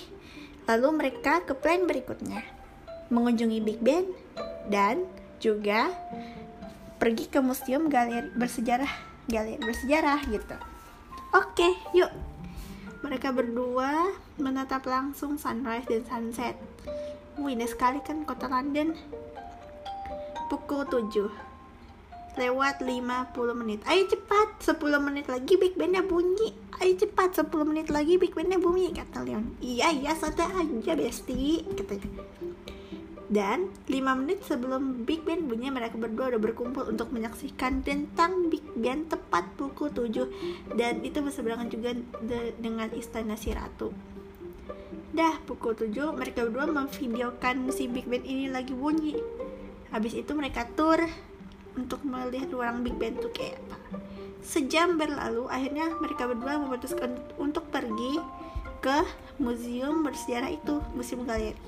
lalu 0.69 0.87
mereka 0.93 1.41
ke 1.43 1.57
plan 1.57 1.83
berikutnya, 1.89 2.45
mengunjungi 3.09 3.59
Big 3.59 3.81
Ben 3.81 4.05
dan 4.69 5.03
juga 5.41 5.89
pergi 7.01 7.25
ke 7.27 7.41
museum 7.41 7.89
galeri 7.89 8.29
bersejarah, 8.37 8.93
galeri 9.27 9.57
bersejarah 9.59 10.23
gitu. 10.29 10.57
Oke, 11.33 11.73
yuk. 11.97 12.36
Mereka 13.05 13.33
berdua 13.33 14.13
menatap 14.41 14.85
langsung 14.89 15.37
sunrise 15.37 15.85
dan 15.89 16.03
sunset 16.05 16.55
Wih, 17.37 17.53
indah 17.53 17.69
sekali 17.69 18.01
kan 18.01 18.25
kota 18.25 18.49
London. 18.49 18.97
Pukul 20.49 20.89
7 20.89 21.29
lewat 22.37 22.81
50 22.81 23.53
menit. 23.53 23.85
Ayo 23.85 24.09
cepat, 24.09 24.57
10 24.61 24.97
menit 25.01 25.29
lagi 25.29 25.53
Big 25.53 25.77
Bandnya 25.77 26.01
bunyi. 26.01 26.57
Ayo 26.81 26.97
cepat, 26.97 27.37
10 27.37 27.49
menit 27.65 27.93
lagi 27.93 28.17
Big 28.17 28.33
Bandnya 28.33 28.57
bunyi, 28.57 28.89
kata 28.89 29.21
Leon. 29.21 29.53
Iya, 29.61 29.93
iya, 29.93 30.17
santai 30.17 30.49
aja, 30.49 30.93
Besti, 30.97 31.61
katanya. 31.77 32.09
Dan 33.27 33.75
5 33.91 34.19
menit 34.23 34.39
sebelum 34.47 35.03
Big 35.03 35.27
Band 35.27 35.51
bunyi, 35.51 35.67
mereka 35.67 35.99
berdua 35.99 36.31
udah 36.31 36.39
berkumpul 36.39 36.87
untuk 36.87 37.11
menyaksikan 37.11 37.83
tentang 37.83 38.47
Big 38.47 38.63
Band 38.79 39.11
tepat 39.11 39.51
pukul 39.59 39.91
7. 39.91 40.31
Dan 40.71 41.03
itu 41.03 41.19
berseberangan 41.19 41.67
juga 41.67 41.91
de 42.23 42.55
dengan 42.55 42.87
istana 42.95 43.35
si 43.35 43.51
ratu. 43.51 43.91
Dah 45.11 45.35
pukul 45.43 45.75
7 45.75 46.15
mereka 46.15 46.47
berdua 46.47 46.71
memvideokan 46.71 47.67
si 47.75 47.91
Big 47.91 48.07
Band 48.07 48.23
ini 48.23 48.47
lagi 48.47 48.71
bunyi. 48.71 49.19
Habis 49.91 50.15
itu 50.15 50.31
mereka 50.31 50.63
tur 50.63 51.03
untuk 51.75 52.07
melihat 52.07 52.47
ruang 52.55 52.79
Big 52.79 52.95
Band 52.95 53.19
tuh 53.19 53.31
kayak 53.35 53.59
apa. 53.67 53.99
Sejam 54.39 54.95
berlalu 54.95 55.51
akhirnya 55.51 55.91
mereka 55.99 56.31
berdua 56.31 56.63
memutuskan 56.63 57.19
untuk 57.35 57.67
pergi 57.67 58.23
ke 58.79 59.03
museum 59.43 60.07
bersejarah 60.07 60.47
itu, 60.47 60.79
museum 60.95 61.27
galeri. 61.27 61.59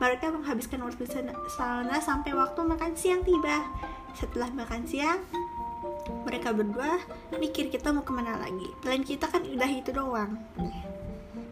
Mereka 0.00 0.32
menghabiskan 0.32 0.80
waktu 0.80 1.04
sana, 1.06 1.96
sampai 2.00 2.32
waktu 2.32 2.60
makan 2.64 2.96
siang 2.96 3.20
tiba. 3.20 3.68
Setelah 4.16 4.48
makan 4.56 4.88
siang, 4.88 5.20
mereka 6.24 6.56
berdua 6.56 6.98
mikir 7.36 7.68
kita 7.68 7.92
mau 7.92 8.02
ke 8.02 8.10
mana 8.10 8.40
lagi. 8.40 8.68
Plan 8.80 9.04
kita 9.04 9.28
kan 9.28 9.44
udah 9.44 9.70
itu 9.70 9.92
doang 9.92 10.40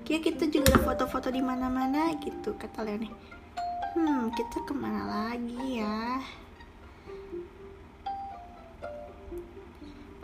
ya 0.09 0.17
kita 0.25 0.49
juga 0.49 0.73
ada 0.73 0.81
foto-foto 0.81 1.29
di 1.29 1.45
mana-mana 1.45 2.17
gitu 2.17 2.57
kata 2.57 2.81
Leone 2.81 3.13
hmm 3.93 4.33
kita 4.33 4.65
ke 4.65 4.73
mana 4.73 5.05
lagi 5.05 5.85
ya 5.85 6.25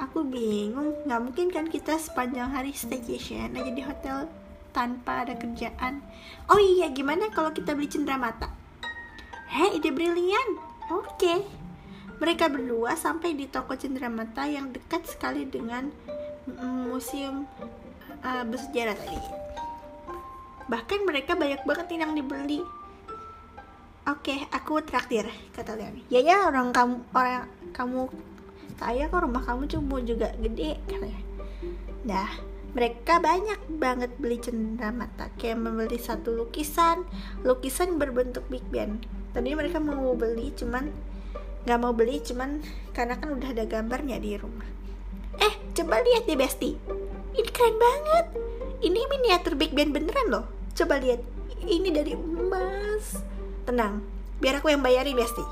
aku 0.00 0.24
bingung 0.24 0.96
nggak 1.04 1.20
mungkin 1.20 1.46
kan 1.52 1.68
kita 1.68 2.00
sepanjang 2.00 2.48
hari 2.48 2.72
staycation 2.72 3.52
aja 3.52 3.72
di 3.76 3.84
hotel 3.84 4.24
tanpa 4.74 5.22
ada 5.22 5.38
kerjaan. 5.38 6.02
Oh 6.50 6.58
iya 6.58 6.90
gimana 6.90 7.30
kalau 7.30 7.54
kita 7.54 7.72
beli 7.78 7.86
cenderamata 7.86 8.50
heh 9.54 9.78
ide 9.78 9.94
brilian. 9.94 10.58
Oke. 10.90 11.14
Okay. 11.16 11.40
mereka 12.14 12.46
berdua 12.46 12.94
sampai 12.94 13.34
di 13.34 13.50
toko 13.50 13.74
cenderamata 13.74 14.46
yang 14.46 14.70
dekat 14.70 15.02
sekali 15.02 15.50
dengan 15.50 15.90
museum 16.86 17.42
uh, 18.22 18.44
bersejarah 18.46 18.94
tadi. 18.94 19.18
Bahkan 20.70 21.00
mereka 21.04 21.34
banyak 21.34 21.66
banget 21.66 21.86
yang 21.90 22.14
dibeli. 22.14 22.62
Oke 24.04 24.30
okay, 24.30 24.38
aku 24.54 24.78
traktir 24.86 25.26
kata 25.56 25.74
Leon. 25.74 26.06
Ya 26.06 26.22
ya 26.22 26.46
orang 26.46 26.70
kamu 26.70 26.96
orang 27.16 27.50
kamu 27.74 28.00
kaya 28.78 29.10
kok 29.10 29.22
rumah 29.22 29.42
kamu 29.42 29.70
cuma 29.70 29.96
juga 30.02 30.28
gede 30.38 30.76
katanya 30.90 31.20
dah 32.04 32.30
mereka 32.74 33.22
banyak 33.22 33.78
banget 33.78 34.10
beli 34.18 34.42
cenderamata 34.42 35.30
kayak 35.38 35.62
membeli 35.62 35.94
satu 35.94 36.34
lukisan. 36.34 37.06
Lukisan 37.46 38.02
berbentuk 38.02 38.42
Big 38.50 38.66
Ben. 38.66 38.98
Tadi 39.30 39.54
mereka 39.54 39.78
mau 39.78 40.10
beli 40.18 40.50
cuman 40.58 40.90
nggak 41.64 41.78
mau 41.80 41.94
beli 41.94 42.20
cuman 42.20 42.60
karena 42.92 43.14
kan 43.16 43.30
udah 43.30 43.54
ada 43.54 43.64
gambarnya 43.64 44.18
di 44.18 44.34
rumah. 44.34 44.66
Eh 45.38 45.54
coba 45.78 46.02
lihat 46.02 46.26
deh 46.26 46.34
Besti. 46.34 46.74
Ini 47.34 47.50
keren 47.54 47.78
banget. 47.78 48.26
Ini 48.82 49.00
miniatur 49.06 49.54
Big 49.54 49.70
Ben 49.70 49.94
beneran 49.94 50.34
loh. 50.34 50.46
Coba 50.74 50.98
lihat. 50.98 51.22
Ini 51.62 51.94
dari 51.94 52.18
emas. 52.18 53.22
Tenang 53.64 54.02
biar 54.42 54.58
aku 54.58 54.74
yang 54.74 54.82
bayarin 54.82 55.14
Besti. 55.14 55.46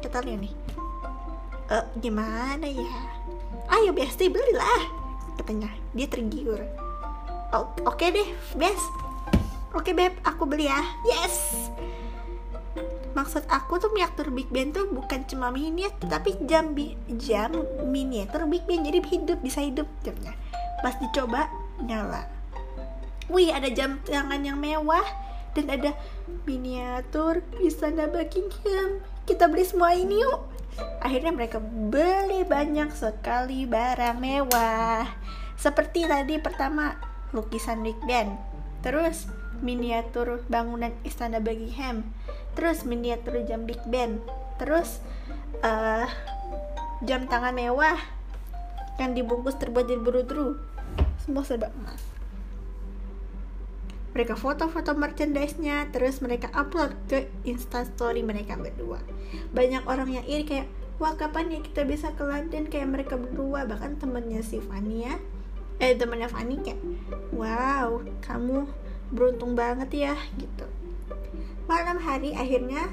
Kata 0.00 0.24
dia 0.24 0.40
nih. 0.40 0.54
E, 1.68 1.76
gimana 2.00 2.64
ya? 2.64 2.96
Ayo 3.70 3.92
Besti 3.92 4.26
belilah 4.32 4.98
katanya 5.38 5.79
dia 5.94 6.06
tergiur. 6.06 6.60
Oke 7.50 7.82
okay 7.82 8.08
deh 8.14 8.28
Bes. 8.54 8.78
Oke 9.70 9.90
okay, 9.90 9.94
Beb 9.94 10.14
aku 10.26 10.46
beli 10.46 10.66
ya. 10.66 10.82
Yes. 11.06 11.70
Maksud 13.10 13.46
aku 13.50 13.82
tuh 13.82 13.90
miniatur 13.90 14.30
Big 14.30 14.46
Ben 14.50 14.70
tuh 14.70 14.86
bukan 14.86 15.26
cuma 15.26 15.50
miniatur 15.50 16.06
tapi 16.06 16.38
jam 16.46 16.74
bi 16.74 16.94
jam 17.18 17.54
miniatur 17.86 18.46
Big 18.46 18.66
Ben. 18.66 18.86
Jadi 18.86 18.98
hidup 19.02 19.38
bisa 19.42 19.62
hidup 19.62 19.86
jamnya. 20.06 20.34
Pas 20.82 20.94
dicoba 20.98 21.50
nyala. 21.82 22.26
Wih 23.30 23.50
ada 23.50 23.70
jam 23.70 24.02
tangan 24.06 24.42
yang 24.42 24.58
mewah. 24.58 25.06
Dan 25.50 25.66
ada 25.66 25.98
miniatur 26.46 27.42
istana 27.58 28.06
Buckingham 28.06 29.02
kita 29.30 29.46
beli 29.46 29.62
semua 29.62 29.94
ini 29.94 30.18
yuk. 30.18 30.42
Akhirnya 30.98 31.30
mereka 31.30 31.62
beli 31.62 32.42
banyak 32.42 32.90
sekali 32.90 33.62
barang 33.62 34.18
mewah. 34.18 35.06
Seperti 35.54 36.10
tadi 36.10 36.42
pertama 36.42 36.98
lukisan 37.30 37.86
Big 37.86 37.96
Ben 38.10 38.34
terus 38.82 39.30
miniatur 39.62 40.42
bangunan 40.50 40.90
istana 41.06 41.38
Buckingham. 41.38 42.10
Terus 42.58 42.82
miniatur 42.82 43.38
jam 43.46 43.70
Big 43.70 43.78
Ben 43.86 44.18
terus 44.58 44.98
uh, 45.62 46.10
jam 47.06 47.24
tangan 47.30 47.56
mewah 47.56 47.96
yang 49.00 49.16
dibungkus 49.16 49.56
terbuat 49.56 49.88
dari 49.88 49.96
biru 49.96 50.60
semua 51.24 51.40
serba 51.48 51.72
emas 51.72 52.09
mereka 54.10 54.34
foto-foto 54.34 54.90
merchandise-nya 54.98 55.94
terus 55.94 56.18
mereka 56.18 56.50
upload 56.50 56.94
ke 57.06 57.30
instastory 57.46 58.26
mereka 58.26 58.58
berdua. 58.58 58.98
Banyak 59.54 59.86
orang 59.86 60.10
yang 60.10 60.26
iri 60.26 60.42
kayak 60.42 60.66
wah 60.98 61.14
kapan 61.14 61.54
ya 61.54 61.60
kita 61.62 61.86
bisa 61.86 62.10
ke 62.18 62.26
London? 62.26 62.66
Kayak 62.66 62.88
mereka 62.90 63.14
berdua 63.14 63.64
bahkan 63.70 63.94
temennya 63.96 64.42
si 64.42 64.58
Fanny 64.58 65.06
ya. 65.06 65.14
Eh 65.78 65.94
temennya 65.94 66.26
Fanny 66.26 66.58
kayak 66.58 66.82
wow 67.30 68.02
kamu 68.26 68.66
beruntung 69.14 69.54
banget 69.54 70.10
ya 70.10 70.14
gitu. 70.38 70.66
Malam 71.70 72.02
hari 72.02 72.34
akhirnya 72.34 72.90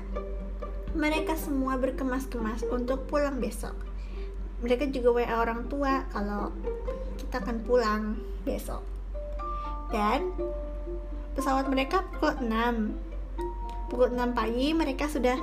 mereka 0.94 1.34
semua 1.34 1.78
berkemas-kemas 1.82 2.62
untuk 2.70 3.10
pulang 3.10 3.42
besok. 3.42 3.74
Mereka 4.62 4.90
juga 4.90 5.22
WA 5.22 5.36
orang 5.38 5.70
tua 5.70 6.06
kalau 6.10 6.50
kita 7.18 7.42
akan 7.42 7.58
pulang 7.66 8.04
besok. 8.42 8.82
Dan 9.94 10.34
pesawat 11.38 11.70
mereka 11.70 12.02
pukul 12.18 12.34
6 12.42 13.08
pukul 13.88 14.10
6 14.12 14.36
pagi 14.36 14.74
mereka 14.74 15.08
sudah 15.08 15.38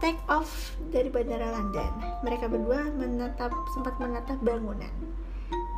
take 0.00 0.18
off 0.32 0.74
dari 0.90 1.12
bandara 1.12 1.52
London. 1.52 1.92
Mereka 2.24 2.48
berdua 2.48 2.88
menatap 2.96 3.52
sempat 3.76 4.00
menatap 4.00 4.40
bangunan. 4.40 4.90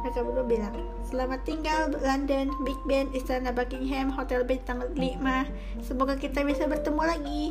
Mereka 0.02 0.22
berdua 0.22 0.46
bilang 0.46 0.74
selamat 1.10 1.42
tinggal 1.46 1.90
London 2.02 2.50
Big 2.62 2.78
Ben 2.86 3.10
Istana 3.14 3.50
Buckingham 3.50 4.10
Hotel 4.14 4.46
Bintang 4.46 4.82
5 4.94 4.98
semoga 5.82 6.14
kita 6.18 6.46
bisa 6.46 6.66
bertemu 6.70 7.02
lagi. 7.02 7.44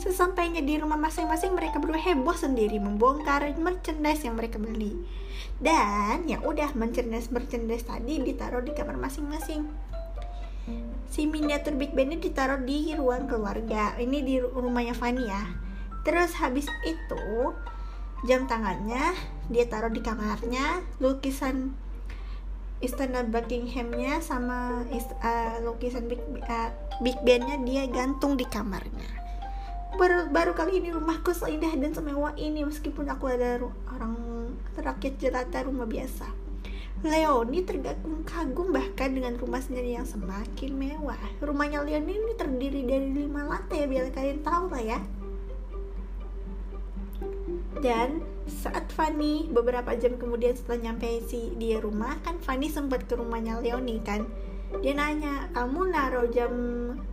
Sesampainya 0.00 0.64
di 0.64 0.80
rumah 0.80 0.96
masing-masing 0.96 1.52
mereka 1.52 1.76
berdua 1.76 2.00
heboh 2.00 2.32
sendiri 2.32 2.80
membongkar 2.80 3.44
merchandise 3.60 4.24
yang 4.24 4.38
mereka 4.38 4.56
beli. 4.56 4.96
Dan 5.60 6.24
ya 6.24 6.40
udah 6.40 6.72
merchandise 6.72 7.28
merchandise 7.28 7.84
tadi 7.84 8.16
ditaruh 8.16 8.64
di 8.64 8.72
kamar 8.72 8.96
masing-masing. 8.96 9.89
Si 11.10 11.26
miniatur 11.26 11.74
Big 11.74 11.90
ini 11.94 12.22
ditaruh 12.22 12.62
di 12.62 12.94
ruang 12.94 13.26
keluarga. 13.26 13.98
Ini 13.98 14.18
di 14.22 14.38
rumahnya 14.38 14.94
Fanny 14.94 15.26
ya. 15.26 15.42
Terus 16.06 16.36
habis 16.38 16.70
itu 16.86 17.54
jam 18.24 18.46
tangannya 18.46 19.16
dia 19.50 19.64
taruh 19.66 19.90
di 19.90 20.04
kamarnya, 20.04 20.84
lukisan 21.02 21.74
istana 22.80 23.20
Buckinghamnya 23.28 24.24
sama 24.24 24.88
ist 24.88 25.12
uh, 25.20 25.60
lukisan 25.60 26.08
Big, 26.08 26.20
uh, 26.48 26.72
Big 27.04 27.16
Ben-nya 27.20 27.60
dia 27.60 27.84
gantung 27.92 28.40
di 28.40 28.48
kamarnya 28.48 29.20
baru 30.00 30.32
baru 30.32 30.56
kali 30.56 30.80
ini 30.80 30.96
rumahku 30.96 31.36
seindah 31.36 31.76
dan 31.76 31.92
semewah 31.92 32.32
ini 32.40 32.64
meskipun 32.64 33.04
aku 33.10 33.36
ada 33.36 33.60
orang 33.92 34.16
rakyat 34.80 35.20
jelata 35.20 35.66
rumah 35.68 35.84
biasa 35.84 36.24
Leoni 37.00 37.64
terkagum-kagum 37.64 38.76
bahkan 38.76 39.16
dengan 39.16 39.32
rumah 39.40 39.64
sendiri 39.64 39.96
yang 39.96 40.04
semakin 40.04 40.76
mewah. 40.76 41.16
Rumahnya 41.40 41.80
Leoni 41.80 42.12
ini 42.12 42.34
terdiri 42.36 42.84
dari 42.84 43.08
lima 43.24 43.48
lantai 43.48 43.88
biar 43.88 44.12
kalian 44.12 44.44
tahu 44.44 44.68
lah 44.68 44.84
ya. 44.84 45.00
Dan 47.80 48.20
saat 48.44 48.92
Fanny 48.92 49.48
beberapa 49.48 49.96
jam 49.96 50.20
kemudian 50.20 50.52
setelah 50.52 50.92
nyampe 50.92 51.24
si 51.24 51.56
dia 51.56 51.80
rumah 51.80 52.20
kan 52.20 52.36
Fanny 52.44 52.68
sempat 52.68 53.08
ke 53.08 53.16
rumahnya 53.16 53.64
Leoni 53.64 53.96
kan. 54.04 54.28
Dia 54.84 54.92
nanya, 54.92 55.48
kamu 55.56 55.90
naruh 55.90 56.28
jam 56.30 56.52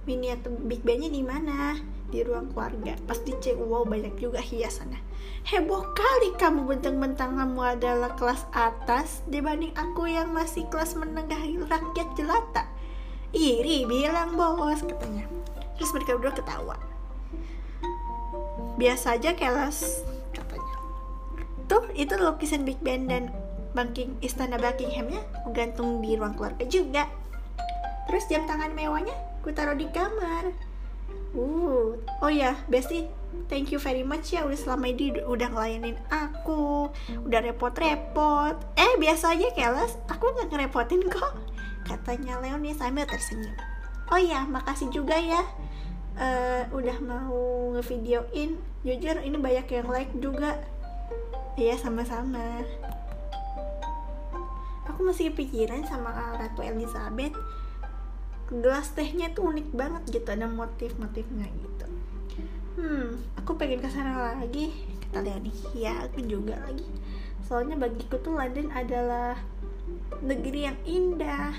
miniatur 0.03 0.53
Big 0.67 0.83
Ben-nya 0.83 1.09
di 1.09 1.23
mana? 1.23 1.79
Di 2.07 2.23
ruang 2.23 2.51
keluarga. 2.51 2.95
Pas 3.07 3.19
dicek 3.19 3.59
wow 3.59 3.83
banyak 3.83 4.15
juga 4.19 4.39
hiasannya. 4.39 4.99
Heboh 5.47 5.95
kali 5.95 6.35
kamu 6.35 6.67
bentang-bentang 6.67 7.39
kamu 7.39 7.79
adalah 7.79 8.11
kelas 8.19 8.43
atas 8.51 9.23
dibanding 9.27 9.71
aku 9.75 10.07
yang 10.07 10.31
masih 10.35 10.67
kelas 10.67 10.95
menengah 10.99 11.39
rakyat 11.67 12.07
jelata. 12.19 12.67
Iri 13.31 13.83
bilang 13.87 14.35
bos 14.35 14.83
katanya. 14.83 15.27
Terus 15.79 15.91
mereka 15.95 16.19
berdua 16.19 16.33
ketawa. 16.35 16.75
Biasa 18.75 19.19
aja 19.19 19.31
kelas 19.35 20.03
katanya. 20.35 20.75
Tuh 21.67 21.87
itu 21.95 22.15
lukisan 22.15 22.63
Big 22.63 22.79
Ben 22.83 23.07
dan 23.07 23.31
banking 23.75 24.17
istana 24.25 24.57
Buckinghamnya 24.57 25.21
gantung 25.53 25.99
di 26.01 26.15
ruang 26.15 26.35
keluarga 26.35 26.63
juga. 26.65 27.05
Terus 28.07 28.23
jam 28.31 28.47
tangan 28.47 28.71
mewahnya 28.71 29.13
gue 29.43 29.55
taruh 29.55 29.79
di 29.79 29.87
kamar 29.95 30.66
Uh, 31.35 31.97
oh 32.23 32.31
ya, 32.31 32.55
Besti, 32.71 33.07
thank 33.51 33.71
you 33.71 33.79
very 33.79 34.03
much 34.03 34.31
ya 34.31 34.47
udah 34.47 34.55
selama 34.55 34.91
ini 34.91 35.19
udah 35.23 35.47
ngelayanin 35.51 35.97
aku, 36.07 36.87
udah 37.27 37.39
repot-repot. 37.43 38.55
Eh, 38.79 38.93
biasa 38.99 39.35
aja 39.35 39.47
keles, 39.51 39.99
aku 40.07 40.31
nggak 40.31 40.51
ngerepotin 40.51 41.03
kok. 41.07 41.35
Katanya 41.87 42.39
Leonie 42.43 42.75
sambil 42.75 43.07
tersenyum. 43.07 43.55
Oh 44.07 44.19
ya, 44.19 44.47
makasih 44.47 44.87
juga 44.91 45.19
ya. 45.19 45.43
Uh, 46.17 46.63
udah 46.71 46.97
mau 47.03 47.71
ngevideoin. 47.75 48.55
Jujur 48.87 49.15
ini 49.19 49.37
banyak 49.37 49.67
yang 49.67 49.87
like 49.91 50.11
juga. 50.17 50.59
Iya, 51.59 51.75
sama-sama. 51.75 52.63
Aku 54.87 55.03
masih 55.03 55.29
kepikiran 55.35 55.83
sama 55.85 56.09
Ratu 56.39 56.63
Elizabeth 56.63 57.35
gelas 58.47 58.95
tehnya 58.95 59.35
tuh 59.35 59.51
unik 59.51 59.75
banget 59.75 60.03
gitu 60.19 60.29
ada 60.31 60.47
motif-motifnya 60.47 61.47
gitu. 61.51 61.85
Hmm 62.79 63.19
aku 63.35 63.55
pengen 63.55 63.79
ke 63.79 63.87
sana 63.87 64.35
lagi 64.39 64.75
kita 65.07 65.23
lihat 65.23 65.39
nih 65.43 65.57
ya 65.75 65.93
aku 66.07 66.19
juga 66.23 66.59
lagi. 66.67 66.87
Soalnya 67.47 67.79
bagiku 67.79 68.19
tuh 68.19 68.35
London 68.35 68.71
adalah 68.75 69.39
negeri 70.19 70.67
yang 70.67 70.77
indah 70.83 71.55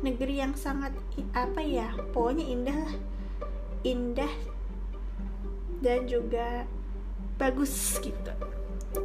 negeri 0.00 0.40
yang 0.40 0.54
sangat 0.56 0.94
apa 1.34 1.60
ya 1.60 1.92
pokoknya 2.16 2.44
indah 2.48 2.76
lah. 2.76 2.94
Indah 3.84 4.32
dan 5.84 6.08
juga 6.08 6.64
bagus 7.36 8.00
gitu. 8.00 8.32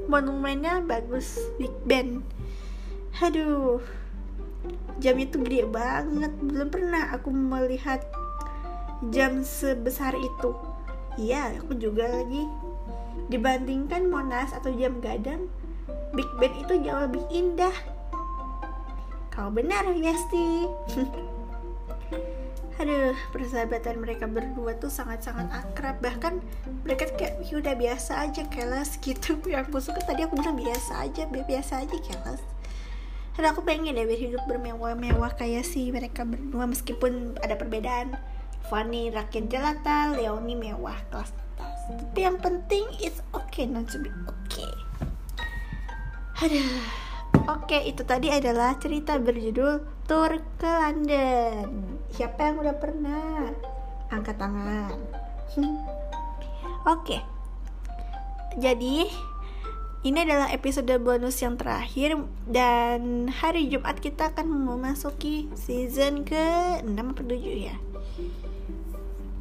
Monumennya 0.08 0.80
bagus 0.84 1.40
Big 1.60 1.76
Ben. 1.84 2.24
Aduh 3.20 3.84
jam 5.02 5.16
itu 5.18 5.42
gede 5.42 5.66
banget. 5.70 6.34
Belum 6.42 6.70
pernah 6.70 7.14
aku 7.16 7.34
melihat 7.34 8.04
jam 9.10 9.42
sebesar 9.42 10.14
itu. 10.18 10.52
Iya 11.18 11.58
aku 11.62 11.78
juga 11.78 12.10
lagi. 12.10 12.46
Dibandingkan 13.30 14.10
Monas 14.10 14.52
atau 14.52 14.74
jam 14.76 15.00
gadang 15.00 15.48
Big 16.14 16.30
Ben 16.38 16.54
itu 16.58 16.78
jauh 16.82 17.02
lebih 17.10 17.24
indah. 17.34 17.74
Kau 19.34 19.50
benar 19.50 19.90
Yesti 19.90 20.70
aduh 22.74 23.14
persahabatan 23.30 24.02
mereka 24.02 24.26
berdua 24.26 24.74
tuh 24.78 24.90
sangat-sangat 24.90 25.50
akrab. 25.54 26.02
Bahkan 26.02 26.42
mereka 26.86 27.10
kayak 27.18 27.42
ya 27.46 27.62
udah 27.62 27.74
biasa 27.78 28.30
aja 28.30 28.44
kelas 28.50 28.98
gitu. 29.06 29.38
Yang 29.46 29.70
aku 29.70 29.78
suka 29.82 30.02
tadi 30.06 30.26
aku 30.26 30.38
bilang 30.38 30.58
biasa 30.58 31.06
aja 31.06 31.26
biasa 31.30 31.86
aja 31.86 31.98
kelas 31.98 32.53
dan 33.34 33.44
aku 33.50 33.66
pengen 33.66 33.98
deh 33.98 34.06
hidup 34.06 34.46
bermewah-mewah 34.46 35.34
kayak 35.34 35.66
si 35.66 35.90
mereka 35.90 36.24
berdua 36.24 36.70
meskipun 36.70 37.38
ada 37.42 37.58
perbedaan. 37.58 38.14
Fanny 38.72 39.12
rakyat 39.12 39.52
jelata 39.52 40.16
Leoni 40.16 40.56
mewah 40.56 40.96
kelas 41.12 41.34
atas. 41.34 42.00
Tapi 42.00 42.20
yang 42.24 42.40
penting 42.40 42.86
it's 43.04 43.20
okay 43.36 43.68
not 43.68 43.90
to 43.92 44.00
be 44.00 44.10
okay. 44.28 44.72
Aduh 46.44 46.82
oke 47.50 47.78
itu 47.84 48.02
tadi 48.08 48.32
adalah 48.32 48.78
cerita 48.80 49.20
berjudul 49.20 49.84
Tour 50.04 50.40
ke 50.60 50.68
London. 50.68 52.00
Siapa 52.12 52.52
yang 52.52 52.60
udah 52.60 52.76
pernah? 52.76 53.50
Angkat 54.12 54.36
tangan. 54.36 55.00
Oke. 56.94 57.24
Jadi 58.60 59.08
ini 60.04 60.28
adalah 60.28 60.52
episode 60.52 60.92
bonus 61.00 61.40
yang 61.40 61.56
terakhir 61.56 62.20
dan 62.44 63.32
hari 63.32 63.72
Jumat 63.72 64.04
kita 64.04 64.36
akan 64.36 64.52
memasuki 64.52 65.48
season 65.56 66.28
ke 66.28 66.44
6 66.84 66.92
atau 66.92 67.24
7 67.24 67.40
ya. 67.40 67.80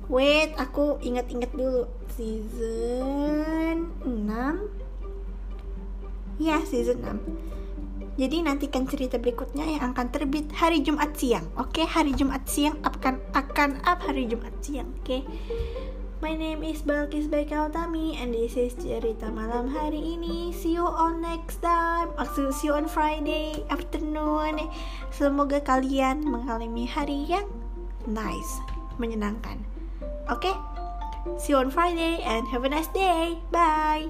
Wait, 0.06 0.54
aku 0.54 1.02
ingat-ingat 1.02 1.50
dulu. 1.50 1.90
Season 2.14 3.90
6. 4.06 6.38
Ya, 6.38 6.62
season 6.62 7.02
6. 7.02 8.22
Jadi 8.22 8.46
nantikan 8.46 8.86
cerita 8.86 9.18
berikutnya 9.18 9.66
yang 9.66 9.90
akan 9.90 10.14
terbit 10.14 10.46
hari 10.54 10.78
Jumat 10.84 11.18
siang. 11.18 11.50
Oke, 11.58 11.82
okay? 11.82 11.90
hari 11.90 12.14
Jumat 12.14 12.46
siang 12.46 12.78
akan 12.86 13.18
akan 13.34 13.82
up 13.82 13.98
hari 14.06 14.30
Jumat 14.30 14.54
siang. 14.62 14.94
Oke. 15.02 15.26
Okay? 15.26 15.91
My 16.22 16.38
name 16.38 16.62
is 16.62 16.86
Balkis 16.86 17.26
Baikautami 17.26 18.14
and 18.14 18.30
this 18.30 18.54
is 18.54 18.78
cerita 18.78 19.26
malam 19.26 19.66
hari 19.66 20.14
ini. 20.14 20.54
See 20.54 20.78
you 20.78 20.86
on 20.86 21.18
next 21.18 21.58
time. 21.58 22.14
Actually, 22.14 22.54
see 22.54 22.70
you 22.70 22.78
on 22.78 22.86
Friday 22.86 23.66
afternoon. 23.66 24.70
Semoga 25.10 25.58
kalian 25.58 26.22
mengalami 26.22 26.86
hari 26.86 27.26
yang 27.26 27.50
nice, 28.06 28.62
menyenangkan. 29.02 29.66
Oke, 30.30 30.46
okay? 30.46 30.54
see 31.42 31.58
you 31.58 31.58
on 31.58 31.74
Friday 31.74 32.22
and 32.22 32.46
have 32.54 32.62
a 32.62 32.70
nice 32.70 32.86
day. 32.94 33.42
Bye. 33.50 34.06